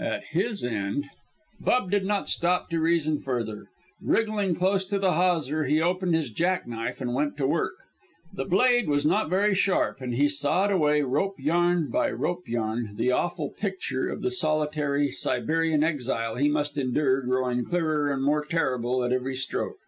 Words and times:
at 0.00 0.24
his 0.32 0.64
end 0.64 1.06
Bub 1.60 1.88
did 1.92 2.04
not 2.04 2.28
stop 2.28 2.68
to 2.70 2.80
reason 2.80 3.20
further. 3.20 3.66
Wriggling 4.02 4.56
close 4.56 4.84
to 4.86 4.98
the 4.98 5.12
hawser, 5.12 5.66
he 5.66 5.80
opened 5.80 6.16
his 6.16 6.30
jack 6.32 6.66
knife 6.66 7.00
and 7.00 7.14
went 7.14 7.36
to 7.36 7.46
work, 7.46 7.74
The 8.34 8.44
blade 8.44 8.88
was 8.88 9.06
not 9.06 9.30
very 9.30 9.54
sharp, 9.54 10.00
and 10.00 10.16
he 10.16 10.28
sawed 10.28 10.72
away, 10.72 11.02
rope 11.02 11.36
yarn 11.38 11.92
by 11.92 12.10
rope 12.10 12.48
yarn, 12.48 12.96
the 12.96 13.12
awful 13.12 13.50
picture 13.50 14.08
of 14.08 14.20
the 14.22 14.32
solitary 14.32 15.12
Siberian 15.12 15.84
exile 15.84 16.34
he 16.34 16.48
must 16.48 16.76
endure 16.76 17.20
growing 17.20 17.64
clearer 17.64 18.10
and 18.12 18.24
more 18.24 18.44
terrible 18.44 19.04
at 19.04 19.12
every 19.12 19.36
stroke. 19.36 19.78